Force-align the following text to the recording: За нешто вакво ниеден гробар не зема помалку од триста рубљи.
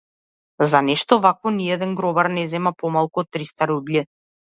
За 0.69 0.79
нешто 0.85 1.17
вакво 1.25 1.51
ниеден 1.57 1.91
гробар 1.99 2.29
не 2.37 2.45
зема 2.55 2.73
помалку 2.85 3.23
од 3.25 3.29
триста 3.37 3.69
рубљи. 3.73 4.03